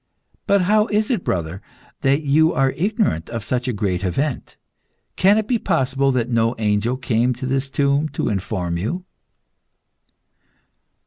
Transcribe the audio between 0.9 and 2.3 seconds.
it, brother, that